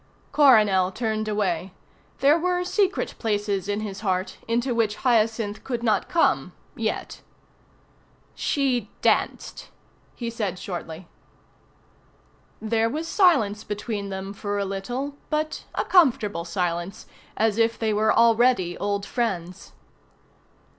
Coronel 0.31 0.91
turned 0.91 1.27
away. 1.27 1.73
There 2.21 2.35
were 2.39 2.63
secret 2.63 3.13
places 3.19 3.69
in 3.69 3.81
his 3.81 3.99
heart 3.99 4.37
into 4.47 4.73
which 4.73 4.95
Hyacinth 5.05 5.63
could 5.63 5.83
not 5.83 6.09
come 6.09 6.53
yet. 6.75 7.21
"She 8.33 8.89
danced," 9.03 9.69
he 10.15 10.31
said 10.31 10.57
shortly. 10.57 11.07
There 12.59 12.89
was 12.89 13.07
silence 13.07 13.63
between 13.63 14.09
them 14.09 14.33
for 14.33 14.57
a 14.57 14.65
little, 14.65 15.17
but 15.29 15.65
a 15.75 15.85
comfortable 15.85 16.45
silence, 16.45 17.05
as 17.37 17.59
if 17.59 17.77
they 17.77 17.93
were 17.93 18.11
already 18.11 18.75
old 18.79 19.05
friends. 19.05 19.71